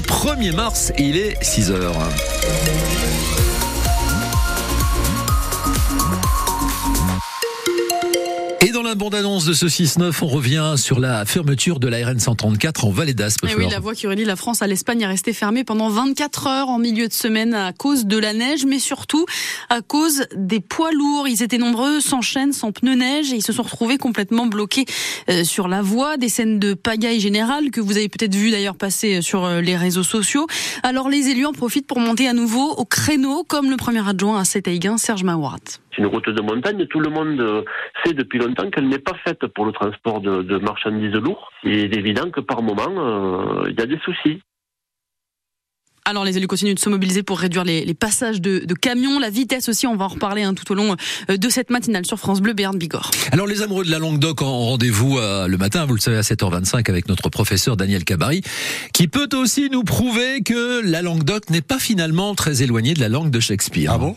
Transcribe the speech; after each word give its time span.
1er 0.00 0.54
mars, 0.54 0.90
il 0.96 1.18
est 1.18 1.36
6 1.44 1.70
Et 8.72 8.74
dans 8.74 8.82
la 8.82 8.94
bande-annonce 8.94 9.44
de 9.44 9.52
ce 9.52 9.66
6-9, 9.66 10.14
on 10.22 10.28
revient 10.28 10.74
sur 10.78 10.98
la 10.98 11.26
fermeture 11.26 11.78
de 11.78 11.88
la 11.88 12.06
RN 12.06 12.18
134 12.18 12.86
en 12.86 12.90
Vallée 12.90 13.12
d'Aspe. 13.12 13.44
Eh 13.50 13.54
oui, 13.54 13.68
la 13.68 13.80
voie 13.80 13.94
qui 13.94 14.06
relie 14.06 14.24
la 14.24 14.34
France 14.34 14.62
à 14.62 14.66
l'Espagne 14.66 15.02
est 15.02 15.06
restée 15.06 15.34
fermée 15.34 15.62
pendant 15.62 15.90
24 15.90 16.46
heures 16.46 16.68
en 16.70 16.78
milieu 16.78 17.06
de 17.06 17.12
semaine 17.12 17.52
à 17.52 17.74
cause 17.74 18.06
de 18.06 18.16
la 18.16 18.32
neige, 18.32 18.64
mais 18.64 18.78
surtout 18.78 19.26
à 19.68 19.82
cause 19.82 20.24
des 20.34 20.60
poids 20.60 20.90
lourds. 20.90 21.28
Ils 21.28 21.42
étaient 21.42 21.58
nombreux, 21.58 22.00
sans 22.00 22.22
chaîne, 22.22 22.54
sans 22.54 22.72
pneus 22.72 22.94
neige, 22.94 23.30
et 23.34 23.36
ils 23.36 23.42
se 23.42 23.52
sont 23.52 23.62
retrouvés 23.62 23.98
complètement 23.98 24.46
bloqués 24.46 24.86
euh, 25.28 25.44
sur 25.44 25.68
la 25.68 25.82
voie. 25.82 26.16
Des 26.16 26.30
scènes 26.30 26.58
de 26.58 26.72
pagaille 26.72 27.20
générale 27.20 27.70
que 27.70 27.80
vous 27.82 27.98
avez 27.98 28.08
peut-être 28.08 28.34
vu 28.34 28.50
d'ailleurs 28.50 28.76
passer 28.76 29.18
euh, 29.18 29.20
sur 29.20 29.44
euh, 29.44 29.60
les 29.60 29.76
réseaux 29.76 30.02
sociaux. 30.02 30.46
Alors 30.82 31.10
les 31.10 31.28
élus 31.28 31.44
en 31.44 31.52
profitent 31.52 31.86
pour 31.86 32.00
monter 32.00 32.26
à 32.26 32.32
nouveau 32.32 32.70
au 32.70 32.86
créneau, 32.86 33.44
comme 33.44 33.70
le 33.70 33.76
premier 33.76 34.08
adjoint 34.08 34.40
à 34.40 34.46
Sétaïguin, 34.46 34.96
Serge 34.96 35.24
Mawat. 35.24 35.58
C'est 35.94 36.00
une 36.00 36.06
route 36.06 36.28
de 36.28 36.40
montagne, 36.40 36.86
tout 36.86 37.00
le 37.00 37.10
monde 37.10 37.64
sait 38.04 38.14
depuis 38.14 38.38
longtemps 38.38 38.70
qu'elle 38.70 38.88
n'est 38.88 38.98
pas 38.98 39.14
faite 39.24 39.46
pour 39.48 39.66
le 39.66 39.72
transport 39.72 40.20
de, 40.20 40.58
marchandises 40.58 41.12
lourdes. 41.12 41.38
il 41.64 41.94
est 41.94 41.96
évident 41.96 42.30
que 42.30 42.40
par 42.40 42.62
moment, 42.62 42.88
euh, 42.88 43.68
il 43.68 43.78
y 43.78 43.82
a 43.82 43.86
des 43.86 43.98
soucis. 43.98 44.40
Alors 46.04 46.24
les 46.24 46.36
élus 46.36 46.48
continuent 46.48 46.74
de 46.74 46.80
se 46.80 46.88
mobiliser 46.88 47.22
pour 47.22 47.38
réduire 47.38 47.62
les, 47.62 47.94
passages 47.94 48.40
de, 48.40 48.66
camions, 48.74 49.20
la 49.20 49.30
vitesse 49.30 49.68
aussi, 49.68 49.86
on 49.86 49.94
va 49.94 50.06
en 50.06 50.08
reparler 50.08 50.42
hein, 50.42 50.52
tout 50.52 50.70
au 50.72 50.74
long 50.74 50.96
euh, 51.30 51.36
de 51.36 51.48
cette 51.48 51.70
matinale 51.70 52.04
sur 52.04 52.18
France 52.18 52.40
Bleu 52.40 52.54
Béarn 52.54 52.76
Bigorre. 52.76 53.12
Alors 53.30 53.46
les 53.46 53.62
amoureux 53.62 53.84
de 53.84 53.90
la 53.90 54.00
Languedoc 54.00 54.42
en 54.42 54.66
rendez-vous 54.66 55.18
euh, 55.18 55.46
le 55.46 55.56
matin, 55.58 55.86
vous 55.86 55.94
le 55.94 56.00
savez 56.00 56.16
à 56.16 56.22
7h25 56.22 56.90
avec 56.90 57.08
notre 57.08 57.28
professeur 57.28 57.76
Daniel 57.76 58.02
Cabari, 58.04 58.42
qui 58.92 59.06
peut 59.06 59.28
aussi 59.34 59.68
nous 59.70 59.84
prouver 59.84 60.42
que 60.42 60.80
la 60.84 61.02
Languedoc 61.02 61.50
n'est 61.50 61.62
pas 61.62 61.78
finalement 61.78 62.34
très 62.34 62.64
éloignée 62.64 62.94
de 62.94 63.00
la 63.00 63.08
langue 63.08 63.30
de 63.30 63.38
Shakespeare. 63.38 63.92
Ah 63.92 63.98
bon? 63.98 64.16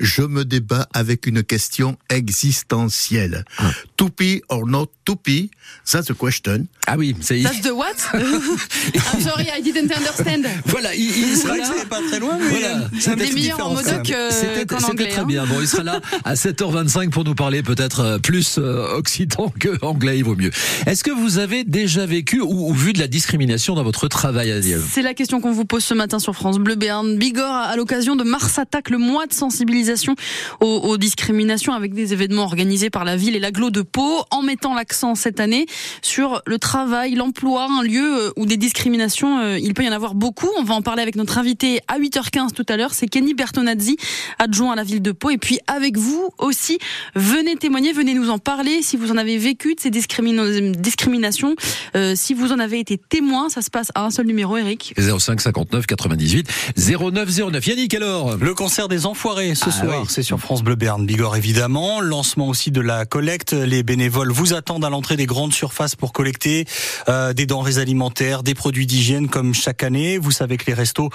Je 0.00 0.22
me 0.22 0.44
débat 0.44 0.88
avec 0.92 1.26
une 1.26 1.42
question 1.42 1.96
existentielle. 2.08 3.44
Ah. 3.58 3.70
Tupi 3.96 4.42
or 4.48 4.66
not 4.66 4.86
tupi? 5.04 5.50
That's 5.90 6.06
the 6.06 6.14
question. 6.14 6.66
Ah 6.86 6.96
oui, 6.96 7.16
c'est. 7.20 7.42
That's 7.42 7.60
the 7.60 7.72
what? 7.72 7.94
I'm 8.14 9.20
sorry, 9.20 9.48
I 9.56 9.62
didn't 9.62 9.90
understand. 9.92 10.46
Voilà, 10.66 10.94
il, 10.94 11.04
il 11.04 11.36
sera 11.36 11.56
là. 11.56 11.64
C'est 11.76 11.88
pas 11.88 12.00
très 12.08 12.20
loin, 12.20 12.38
mais 12.38 12.48
voilà. 12.48 12.88
C'est 12.98 13.16
meilleur 13.16 13.66
en 13.66 13.74
modoc 13.74 14.10
euh, 14.10 14.64
qu'en 14.66 14.78
anglais. 14.78 15.08
très 15.08 15.20
hein. 15.20 15.26
bien. 15.26 15.46
Bon, 15.46 15.60
il 15.60 15.68
sera 15.68 15.82
là 15.82 16.00
à 16.24 16.34
7h25 16.34 17.10
pour 17.10 17.24
nous 17.24 17.34
parler 17.34 17.62
peut-être 17.62 18.00
euh, 18.00 18.18
plus 18.18 18.58
euh, 18.58 18.96
occitan 18.96 19.52
que 19.58 19.84
anglais, 19.84 20.18
il 20.18 20.24
vaut 20.24 20.36
mieux. 20.36 20.50
Est-ce 20.86 21.02
que 21.02 21.10
vous 21.10 21.38
avez 21.38 21.64
déjà 21.64 22.06
vécu 22.06 22.40
ou, 22.40 22.72
vu 22.72 22.92
de 22.92 22.98
la 22.98 23.08
discrimination 23.08 23.74
dans 23.74 23.84
votre 23.84 24.08
travail, 24.08 24.52
Adil 24.52 24.80
C'est 24.90 25.02
la 25.02 25.14
question 25.14 25.40
qu'on 25.40 25.52
vous 25.52 25.64
pose 25.64 25.84
ce 25.84 25.94
matin 25.94 26.18
sur 26.18 26.34
France 26.34 26.58
Bleu 26.58 26.74
Béarn 26.74 27.16
Bigorre 27.16 27.54
à 27.54 27.76
l'occasion 27.76 28.16
de 28.16 28.24
Mars 28.24 28.58
Attaque, 28.58 28.90
le 28.90 28.98
mois 28.98 29.26
de 29.26 29.32
sensibilisation 29.32 29.57
sensibilisation 29.58 30.14
aux, 30.60 30.96
discriminations 30.98 31.72
avec 31.72 31.92
des 31.92 32.12
événements 32.12 32.44
organisés 32.44 32.90
par 32.90 33.04
la 33.04 33.16
ville 33.16 33.34
et 33.34 33.40
l'agglo 33.40 33.70
de 33.70 33.82
Pau, 33.82 34.22
en 34.30 34.42
mettant 34.42 34.74
l'accent 34.74 35.14
cette 35.14 35.40
année 35.40 35.66
sur 36.02 36.42
le 36.46 36.58
travail, 36.58 37.14
l'emploi, 37.14 37.66
un 37.70 37.82
lieu 37.82 38.28
euh, 38.28 38.30
où 38.36 38.46
des 38.46 38.56
discriminations, 38.56 39.40
euh, 39.40 39.58
il 39.58 39.74
peut 39.74 39.84
y 39.84 39.88
en 39.88 39.92
avoir 39.92 40.14
beaucoup. 40.14 40.48
On 40.58 40.62
va 40.62 40.74
en 40.74 40.82
parler 40.82 41.02
avec 41.02 41.16
notre 41.16 41.38
invité 41.38 41.80
à 41.88 41.98
8h15 41.98 42.52
tout 42.52 42.64
à 42.68 42.76
l'heure, 42.76 42.94
c'est 42.94 43.08
Kenny 43.08 43.34
Bertonazzi, 43.34 43.96
adjoint 44.38 44.72
à 44.72 44.76
la 44.76 44.84
ville 44.84 45.02
de 45.02 45.12
Pau. 45.12 45.30
Et 45.30 45.38
puis 45.38 45.58
avec 45.66 45.96
vous 45.96 46.30
aussi, 46.38 46.78
venez 47.14 47.56
témoigner, 47.56 47.92
venez 47.92 48.14
nous 48.14 48.30
en 48.30 48.38
parler 48.38 48.82
si 48.82 48.96
vous 48.96 49.10
en 49.10 49.16
avez 49.16 49.38
vécu 49.38 49.74
de 49.74 49.80
ces 49.80 49.90
discriminations, 49.90 51.56
euh, 51.96 52.14
si 52.16 52.34
vous 52.34 52.52
en 52.52 52.58
avez 52.58 52.78
été 52.78 52.98
témoin, 52.98 53.48
ça 53.48 53.62
se 53.62 53.70
passe 53.70 53.90
à 53.94 54.04
un 54.04 54.10
seul 54.10 54.26
numéro, 54.26 54.56
Eric. 54.56 54.94
05 54.98 55.40
59 55.40 55.86
98 55.86 56.48
09 56.76 57.50
09. 57.50 57.66
Yannick 57.66 57.94
alors? 57.94 58.36
Le 58.36 58.54
concert 58.54 58.88
des 58.88 59.06
enfoirés 59.06 59.47
ce 59.54 59.68
ah 59.68 59.72
soir. 59.72 60.10
C'est 60.10 60.22
sur 60.22 60.38
France 60.38 60.62
Bleu 60.62 60.74
Berne 60.74 61.06
Bigorre 61.06 61.36
évidemment. 61.36 62.00
Lancement 62.00 62.48
aussi 62.48 62.70
de 62.70 62.80
la 62.80 63.04
collecte. 63.04 63.52
Les 63.52 63.82
bénévoles 63.82 64.30
vous 64.30 64.54
attendent 64.54 64.84
à 64.84 64.90
l'entrée 64.90 65.16
des 65.16 65.26
grandes 65.26 65.52
surfaces 65.52 65.96
pour 65.96 66.12
collecter 66.12 66.66
euh, 67.08 67.32
des 67.32 67.46
denrées 67.46 67.78
alimentaires, 67.78 68.42
des 68.42 68.54
produits 68.54 68.86
d'hygiène 68.86 69.28
comme 69.28 69.54
chaque 69.54 69.82
année. 69.82 70.18
Vous 70.18 70.30
savez 70.30 70.56
que 70.56 70.66
les 70.66 70.74
restos 70.74 71.10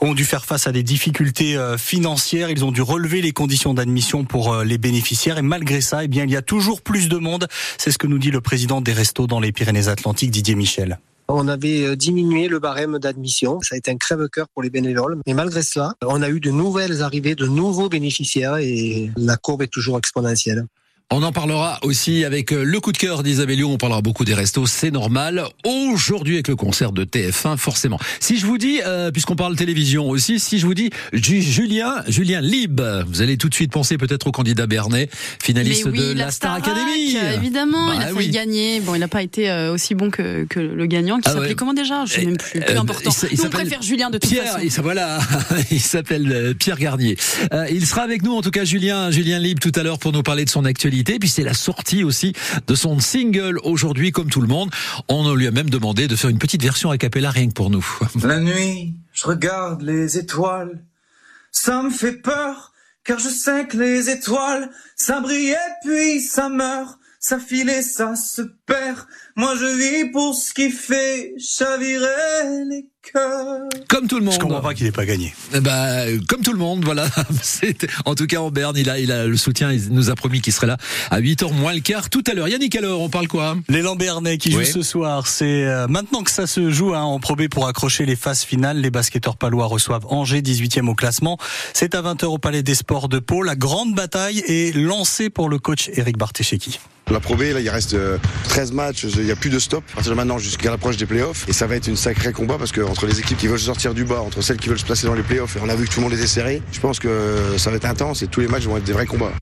ont 0.00 0.14
dû 0.14 0.24
faire 0.24 0.44
face 0.44 0.66
à 0.66 0.72
des 0.72 0.82
difficultés 0.82 1.56
euh, 1.56 1.78
financières. 1.78 2.50
Ils 2.50 2.64
ont 2.64 2.72
dû 2.72 2.82
relever 2.82 3.22
les 3.22 3.32
conditions 3.32 3.74
d'admission 3.74 4.24
pour 4.24 4.52
euh, 4.52 4.64
les 4.64 4.78
bénéficiaires 4.78 5.38
et 5.38 5.42
malgré 5.42 5.80
ça, 5.80 6.04
eh 6.04 6.08
bien 6.08 6.24
il 6.24 6.30
y 6.30 6.36
a 6.36 6.42
toujours 6.42 6.82
plus 6.82 7.08
de 7.08 7.16
monde. 7.16 7.48
C'est 7.76 7.90
ce 7.90 7.98
que 7.98 8.06
nous 8.06 8.18
dit 8.18 8.30
le 8.30 8.40
président 8.40 8.80
des 8.80 8.92
restos 8.92 9.26
dans 9.26 9.40
les 9.40 9.52
Pyrénées-Atlantiques, 9.52 10.30
Didier 10.30 10.54
Michel. 10.54 10.98
On 11.30 11.46
avait 11.46 11.84
euh, 11.84 11.94
diminué 11.96 12.48
le 12.48 12.58
barème 12.58 12.98
d'admission. 12.98 13.60
Ça 13.60 13.74
a 13.74 13.78
été 13.78 13.90
un 13.90 13.96
crève-cœur 13.96 14.48
pour 14.48 14.62
les 14.62 14.70
bénévoles. 14.70 15.18
Mais 15.26 15.34
malgré 15.34 15.62
cela, 15.62 15.94
on 16.02 16.22
a 16.22 16.30
eu 16.30 16.40
de 16.40 16.50
nouvelles 16.50 17.02
arrivées, 17.02 17.34
de 17.34 17.46
nouveaux 17.46 17.90
bénéficiaires 17.90 18.56
et 18.56 19.10
la 19.16 19.36
courbe 19.36 19.62
est 19.62 19.72
toujours 19.72 19.98
exponentielle. 19.98 20.66
On 21.10 21.22
en 21.22 21.32
parlera 21.32 21.78
aussi 21.84 22.22
avec 22.26 22.52
euh, 22.52 22.62
le 22.62 22.80
coup 22.80 22.92
de 22.92 22.98
cœur 22.98 23.22
d'Isabelle 23.22 23.64
On 23.64 23.78
parlera 23.78 24.02
beaucoup 24.02 24.26
des 24.26 24.34
restos, 24.34 24.66
c'est 24.66 24.90
normal. 24.90 25.42
Aujourd'hui 25.64 26.34
avec 26.34 26.48
le 26.48 26.54
concert 26.54 26.92
de 26.92 27.06
TF1, 27.06 27.56
forcément. 27.56 27.98
Si 28.20 28.36
je 28.36 28.44
vous 28.44 28.58
dis, 28.58 28.82
euh, 28.84 29.10
puisqu'on 29.10 29.34
parle 29.34 29.56
télévision 29.56 30.10
aussi, 30.10 30.38
si 30.38 30.58
je 30.58 30.66
vous 30.66 30.74
dis 30.74 30.90
Julien, 31.14 32.02
Julien 32.08 32.42
Lib, 32.42 32.82
vous 33.06 33.22
allez 33.22 33.38
tout 33.38 33.48
de 33.48 33.54
suite 33.54 33.72
penser 33.72 33.96
peut-être 33.96 34.26
au 34.26 34.32
candidat 34.32 34.66
Bernet, 34.66 35.08
finaliste 35.42 35.88
de 35.88 36.12
la, 36.12 36.30
Star, 36.30 36.52
Academy. 36.52 37.16
Évidemment, 37.36 37.86
bah 37.86 37.94
il 37.96 38.02
a 38.02 38.08
failli 38.08 38.28
gagner. 38.28 38.80
Bon, 38.80 38.94
il 38.94 38.98
n'a 38.98 39.08
pas 39.08 39.22
été 39.22 39.48
euh, 39.48 39.72
aussi 39.72 39.94
bon 39.94 40.10
que, 40.10 40.44
que 40.44 40.60
le 40.60 40.84
gagnant, 40.84 41.20
qui 41.20 41.30
ah 41.30 41.32
s'appelait 41.32 41.54
comment 41.54 41.72
déjà? 41.72 42.04
Je 42.04 42.12
sais 42.12 42.24
même 42.26 42.36
plus. 42.36 42.60
Plus 42.60 42.76
important. 42.76 43.10
Il, 43.32 43.40
on 43.40 43.48
préfère 43.48 43.80
Julien 43.80 44.10
de 44.10 44.18
toute 44.18 44.30
Pierre, 44.30 44.58
façon. 44.58 44.82
voilà, 44.82 45.20
il 45.70 45.80
s'appelle 45.80 46.54
Pierre 46.58 46.78
Garnier. 46.78 47.16
il 47.70 47.86
sera 47.86 48.02
avec 48.02 48.22
nous 48.22 48.34
en 48.34 48.42
tout 48.42 48.50
cas, 48.50 48.66
Julien, 48.66 49.10
Julien 49.10 49.38
Lib 49.38 49.58
tout 49.58 49.72
à 49.74 49.82
l'heure 49.82 49.98
pour 49.98 50.12
nous 50.12 50.22
parler 50.22 50.44
de 50.44 50.50
son 50.50 50.66
actualité 50.66 50.97
puis 51.04 51.28
c'est 51.28 51.42
la 51.42 51.54
sortie 51.54 52.04
aussi 52.04 52.32
de 52.66 52.74
son 52.74 53.00
single 53.00 53.58
aujourd'hui, 53.62 54.12
comme 54.12 54.30
tout 54.30 54.40
le 54.40 54.48
monde. 54.48 54.70
On 55.08 55.34
lui 55.34 55.46
a 55.46 55.50
même 55.50 55.70
demandé 55.70 56.08
de 56.08 56.16
faire 56.16 56.30
une 56.30 56.38
petite 56.38 56.62
version 56.62 56.90
a 56.90 56.98
cappella 56.98 57.30
rien 57.30 57.48
que 57.48 57.54
pour 57.54 57.70
nous. 57.70 57.86
La 58.22 58.40
nuit, 58.40 58.94
je 59.12 59.26
regarde 59.26 59.82
les 59.82 60.18
étoiles. 60.18 60.82
Ça 61.50 61.82
me 61.82 61.90
fait 61.90 62.12
peur, 62.12 62.72
car 63.04 63.18
je 63.18 63.28
sais 63.28 63.66
que 63.66 63.76
les 63.76 64.10
étoiles, 64.10 64.70
ça 64.96 65.20
brille 65.20 65.50
et 65.50 65.86
puis 65.86 66.20
ça 66.20 66.48
meurt, 66.48 66.98
ça 67.28 67.38
file 67.38 67.68
et 67.68 67.82
ça 67.82 68.16
se 68.16 68.40
perd. 68.64 69.06
Moi 69.36 69.54
je 69.54 69.66
vis 69.66 70.10
pour 70.10 70.34
ce 70.34 70.54
qui 70.54 70.70
fait 70.70 71.34
chavirer 71.38 72.64
les 72.70 72.86
comme 73.88 74.06
tout 74.06 74.18
le 74.18 74.24
monde. 74.24 74.34
Je 74.34 74.38
comprends 74.38 74.60
pas 74.60 74.74
qu'il 74.74 74.86
n'ait 74.86 74.92
pas 74.92 75.06
gagné. 75.06 75.34
Bah, 75.62 76.04
comme 76.28 76.42
tout 76.42 76.52
le 76.52 76.58
monde, 76.58 76.84
voilà. 76.84 77.06
en 78.04 78.14
tout 78.14 78.26
cas, 78.26 78.38
en 78.38 78.50
Berne, 78.50 78.76
il 78.76 78.90
a, 78.90 78.98
il 78.98 79.12
a 79.12 79.26
le 79.26 79.36
soutien. 79.36 79.72
Il 79.72 79.90
nous 79.90 80.10
a 80.10 80.14
promis 80.14 80.40
qu'il 80.40 80.52
serait 80.52 80.66
là 80.66 80.76
à 81.10 81.20
8h 81.20 81.52
moins 81.54 81.72
le 81.72 81.80
quart 81.80 82.10
tout 82.10 82.22
à 82.30 82.34
l'heure. 82.34 82.48
Yannick, 82.48 82.74
alors, 82.76 83.00
on 83.00 83.08
parle 83.08 83.28
quoi 83.28 83.56
Les 83.68 83.82
Lambernais 83.82 84.38
qui 84.38 84.50
jouent 84.50 84.64
ce 84.64 84.82
soir. 84.82 85.26
C'est 85.26 85.64
euh, 85.64 85.86
maintenant 85.88 86.22
que 86.22 86.30
ça 86.30 86.46
se 86.46 86.70
joue 86.70 86.94
hein, 86.94 87.02
en 87.02 87.18
probé 87.18 87.48
pour 87.48 87.66
accrocher 87.66 88.04
les 88.04 88.16
phases 88.16 88.42
finales. 88.42 88.78
Les 88.78 88.90
basketteurs 88.90 89.36
palois 89.36 89.66
reçoivent 89.66 90.06
Angers, 90.08 90.40
18e 90.40 90.88
au 90.88 90.94
classement. 90.94 91.38
C'est 91.72 91.94
à 91.94 92.02
20h 92.02 92.26
au 92.26 92.38
Palais 92.38 92.62
des 92.62 92.74
Sports 92.74 93.08
de 93.08 93.18
Pau. 93.18 93.42
La 93.42 93.56
grande 93.56 93.94
bataille 93.94 94.40
est 94.46 94.74
lancée 94.76 95.30
pour 95.30 95.48
le 95.48 95.58
coach 95.58 95.90
Eric 95.94 96.18
Barthécheki. 96.18 96.78
La 97.10 97.20
Pro 97.20 97.36
là, 97.36 97.60
il 97.60 97.68
reste 97.70 97.96
13 98.48 98.70
euh, 98.70 98.74
matchs, 98.74 99.04
il 99.04 99.24
n'y 99.24 99.30
a 99.30 99.36
plus 99.36 99.48
de 99.48 99.58
stop 99.58 99.82
à 99.92 99.94
partir 99.96 100.12
de 100.12 100.16
maintenant 100.16 100.38
jusqu'à 100.38 100.70
l'approche 100.70 100.98
des 100.98 101.06
playoffs. 101.06 101.48
Et 101.48 101.52
ça 101.52 101.66
va 101.66 101.76
être 101.76 101.86
une 101.86 101.96
sacrée 101.96 102.32
combat 102.32 102.58
parce 102.58 102.70
que 102.70 102.82
entre 102.82 103.06
les 103.06 103.18
équipes 103.18 103.38
qui 103.38 103.46
veulent 103.46 103.58
sortir 103.58 103.94
du 103.94 104.04
bas, 104.04 104.20
entre 104.20 104.42
celles 104.42 104.58
qui 104.58 104.68
veulent 104.68 104.78
se 104.78 104.84
placer 104.84 105.06
dans 105.06 105.14
les 105.14 105.22
playoffs, 105.22 105.56
et 105.56 105.60
on 105.62 105.68
a 105.68 105.74
vu 105.74 105.86
que 105.86 105.94
tout 105.94 106.00
le 106.00 106.04
monde 106.04 106.12
était 106.12 106.26
serré, 106.26 106.62
je 106.70 106.80
pense 106.80 106.98
que 106.98 107.54
ça 107.56 107.70
va 107.70 107.76
être 107.76 107.86
intense 107.86 108.22
et 108.22 108.26
tous 108.26 108.40
les 108.40 108.48
matchs 108.48 108.64
vont 108.64 108.76
être 108.76 108.84
des 108.84 108.92
vrais 108.92 109.06
combats 109.06 109.32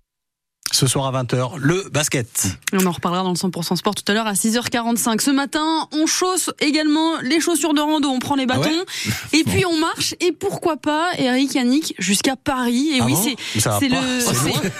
ce 0.76 0.86
soir 0.86 1.06
à 1.06 1.22
20h, 1.22 1.56
le 1.56 1.88
basket. 1.90 2.48
on 2.74 2.84
en 2.84 2.90
reparlera 2.90 3.22
dans 3.22 3.30
le 3.30 3.36
100% 3.36 3.76
sport 3.76 3.94
tout 3.94 4.04
à 4.08 4.12
l'heure 4.12 4.26
à 4.26 4.34
6h45. 4.34 5.22
Ce 5.22 5.30
matin, 5.30 5.88
on 5.92 6.06
chausse 6.06 6.50
également 6.60 7.18
les 7.22 7.40
chaussures 7.40 7.72
de 7.72 7.80
rando, 7.80 8.10
on 8.10 8.18
prend 8.18 8.34
les 8.34 8.44
bâtons. 8.44 8.68
Ah 8.68 9.10
et 9.32 9.42
puis 9.42 9.64
on 9.64 9.78
marche. 9.78 10.14
Et 10.20 10.32
pourquoi 10.32 10.76
pas 10.76 11.08
Eric 11.16 11.54
Yannick 11.54 11.94
jusqu'à 11.98 12.36
Paris. 12.36 12.90
Et 12.92 12.98
ah 13.00 13.06
oui, 13.06 13.14
c'est 13.16 13.36
c'est 13.58 13.88
le 13.88 13.96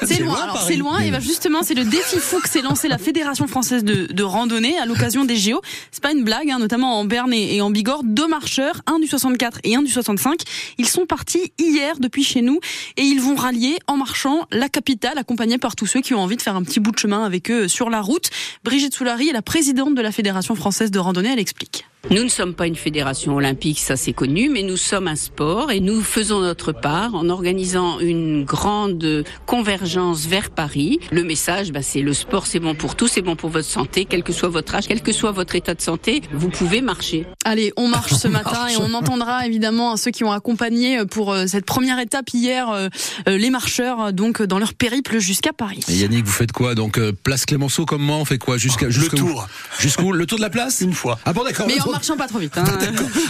c'est 0.04 0.20
loin, 0.20 0.54
c'est 0.66 0.76
loin. 0.76 0.98
et 0.98 1.10
bah 1.10 1.20
justement, 1.20 1.62
c'est 1.62 1.72
le 1.72 1.84
défi 1.84 2.18
fou 2.18 2.40
que 2.40 2.48
s'est 2.50 2.60
lancé 2.60 2.88
la 2.88 2.98
Fédération 2.98 3.46
française 3.46 3.82
de, 3.82 4.12
de 4.12 4.22
randonnée 4.22 4.78
à 4.78 4.84
l'occasion 4.84 5.24
des 5.24 5.36
JO. 5.36 5.62
C'est 5.92 6.02
pas 6.02 6.12
une 6.12 6.24
blague 6.24 6.50
hein, 6.50 6.58
notamment 6.58 6.98
en 6.98 7.06
Berne 7.06 7.32
et, 7.32 7.62
en 7.62 7.70
Bigorre, 7.70 8.02
deux 8.04 8.28
marcheurs, 8.28 8.82
un 8.86 8.98
du 8.98 9.06
64 9.06 9.60
et 9.64 9.76
un 9.76 9.82
du 9.82 9.90
65. 9.90 10.40
Ils 10.76 10.88
sont 10.88 11.06
partis 11.06 11.52
hier 11.58 11.98
depuis 12.00 12.22
chez 12.22 12.42
nous 12.42 12.60
et 12.98 13.02
ils 13.02 13.20
vont 13.20 13.34
rallier 13.34 13.78
en 13.86 13.96
marchant 13.96 14.46
la 14.50 14.68
capitale 14.68 15.16
accompagnés 15.16 15.56
par 15.56 15.74
tous 15.74 15.85
ceux 15.86 16.00
qui 16.00 16.14
ont 16.14 16.20
envie 16.20 16.36
de 16.36 16.42
faire 16.42 16.56
un 16.56 16.62
petit 16.62 16.80
bout 16.80 16.92
de 16.92 16.98
chemin 16.98 17.24
avec 17.24 17.50
eux 17.50 17.68
sur 17.68 17.90
la 17.90 18.00
route. 18.00 18.30
Brigitte 18.64 18.94
Soulary 18.94 19.28
est 19.28 19.32
la 19.32 19.42
présidente 19.42 19.94
de 19.94 20.02
la 20.02 20.12
Fédération 20.12 20.54
française 20.54 20.90
de 20.90 20.98
randonnée, 20.98 21.32
elle 21.32 21.38
explique. 21.38 21.86
Nous 22.08 22.22
ne 22.22 22.28
sommes 22.28 22.54
pas 22.54 22.68
une 22.68 22.76
fédération 22.76 23.34
olympique, 23.34 23.80
ça 23.80 23.96
c'est 23.96 24.12
connu, 24.12 24.48
mais 24.48 24.62
nous 24.62 24.76
sommes 24.76 25.08
un 25.08 25.16
sport 25.16 25.72
et 25.72 25.80
nous 25.80 26.00
faisons 26.02 26.40
notre 26.40 26.70
part 26.70 27.16
en 27.16 27.28
organisant 27.28 27.98
une 27.98 28.44
grande 28.44 29.24
convergence 29.44 30.26
vers 30.26 30.50
Paris. 30.50 31.00
Le 31.10 31.24
message, 31.24 31.72
bah, 31.72 31.82
c'est 31.82 32.02
le 32.02 32.14
sport, 32.14 32.46
c'est 32.46 32.60
bon 32.60 32.76
pour 32.76 32.94
tous, 32.94 33.08
c'est 33.08 33.22
bon 33.22 33.34
pour 33.34 33.50
votre 33.50 33.66
santé, 33.66 34.04
quel 34.04 34.22
que 34.22 34.32
soit 34.32 34.48
votre 34.48 34.76
âge, 34.76 34.86
quel 34.86 35.02
que 35.02 35.10
soit 35.10 35.32
votre 35.32 35.56
état 35.56 35.74
de 35.74 35.82
santé, 35.82 36.22
vous 36.32 36.48
pouvez 36.48 36.80
marcher. 36.80 37.26
Allez, 37.44 37.72
on 37.76 37.88
marche 37.88 38.14
ce 38.14 38.28
matin 38.28 38.68
et 38.68 38.76
on 38.76 38.94
entendra 38.94 39.44
évidemment 39.44 39.96
ceux 39.96 40.12
qui 40.12 40.22
ont 40.22 40.32
accompagné 40.32 41.04
pour 41.06 41.32
euh, 41.32 41.46
cette 41.48 41.66
première 41.66 41.98
étape 41.98 42.30
hier 42.32 42.70
euh, 42.70 42.88
euh, 43.28 43.36
les 43.36 43.50
marcheurs 43.50 44.12
donc 44.12 44.42
dans 44.42 44.60
leur 44.60 44.74
périple 44.74 45.18
jusqu'à 45.18 45.52
Paris. 45.52 45.80
Et 45.88 45.94
Yannick, 45.94 46.24
vous 46.24 46.32
faites 46.32 46.52
quoi 46.52 46.76
Donc 46.76 47.00
place 47.24 47.46
Clémenceau, 47.46 47.84
comment 47.84 48.20
on 48.20 48.24
fait 48.24 48.38
quoi? 48.38 48.58
Jusqu'à 48.58 48.86
le 48.86 49.08
tour 49.08 49.48
Jusqu'où? 49.80 50.12
Le 50.12 50.24
tour 50.24 50.38
de 50.38 50.42
la 50.42 50.50
place? 50.50 50.82
Une 50.82 50.92
fois. 50.92 51.18
Ah 51.24 51.32
bon 51.32 51.42
d'accord. 51.42 51.66
Marchant 51.96 52.16
pas 52.18 52.28
trop 52.28 52.38
vite. 52.38 52.52
Hein. 52.58 52.64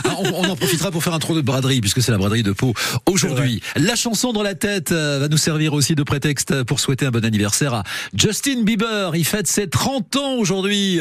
Ah, 0.05 0.15
on, 0.19 0.45
on, 0.45 0.51
en 0.51 0.57
profitera 0.57 0.91
pour 0.91 1.03
faire 1.03 1.15
un 1.15 1.19
tour 1.19 1.35
de 1.35 1.41
braderie 1.41 1.81
puisque 1.81 2.03
c'est 2.03 2.11
la 2.11 2.19
braderie 2.19 2.43
de 2.43 2.53
Pau 2.53 2.75
aujourd'hui. 3.07 3.63
La 3.77 3.95
chanson 3.95 4.33
dans 4.33 4.43
la 4.43 4.55
tête 4.55 4.93
va 4.93 5.29
nous 5.29 5.37
servir 5.37 5.73
aussi 5.73 5.95
de 5.95 6.03
prétexte 6.03 6.65
pour 6.65 6.81
souhaiter 6.81 7.07
un 7.07 7.11
bon 7.11 7.25
anniversaire 7.25 7.75
à 7.75 7.85
Justin 8.15 8.63
Bieber. 8.63 9.15
Il 9.15 9.25
fête 9.25 9.47
ses 9.47 9.69
30 9.69 10.17
ans 10.17 10.33
aujourd'hui. 10.35 11.01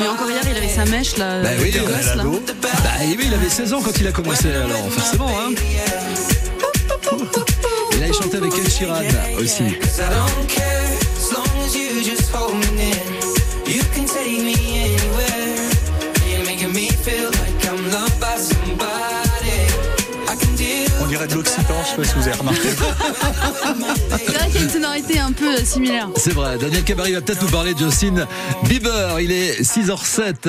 Mais 0.00 0.08
encore 0.08 0.30
hier, 0.30 0.42
il 0.50 0.56
avait 0.56 0.68
sa 0.68 0.84
mèche 0.86 1.16
là. 1.16 1.42
Bah 1.42 1.48
oui, 1.60 1.70
gosse, 1.70 2.16
là. 2.16 2.24
Bah 2.24 2.68
il 3.04 3.34
avait 3.34 3.48
16 3.48 3.72
ans 3.72 3.80
quand 3.84 3.98
il 4.00 4.06
a 4.06 4.12
commencé, 4.12 4.48
alors 4.48 4.90
forcément. 4.90 5.28
Hein. 5.28 5.52
Chantait 8.18 8.38
avec 8.38 8.52
Ed 8.58 8.68
Sheeran 8.68 9.00
aussi. 9.40 9.62
On 21.00 21.06
dirait 21.06 21.26
de 21.26 21.34
l'occitan, 21.34 21.62
je 21.84 21.88
sais 21.88 21.96
pas 21.96 22.04
si 22.04 22.14
vous 22.16 22.28
avez 22.28 22.36
remarqué. 22.36 22.68
C'est 24.10 24.32
vrai 24.32 24.46
qu'il 24.50 24.56
y 24.56 24.58
a 24.58 24.62
une 24.62 24.70
sonorité 24.70 25.18
un 25.20 25.32
peu 25.32 25.56
similaire. 25.64 26.08
C'est 26.16 26.34
vrai, 26.34 26.58
Daniel 26.58 26.84
Cabaret 26.84 27.12
va 27.12 27.20
peut-être 27.20 27.42
nous 27.42 27.48
parler 27.48 27.74
de 27.74 27.78
Justin 27.78 28.26
Bieber. 28.64 29.20
Il 29.20 29.32
est 29.32 29.62
6h07. 29.62 30.48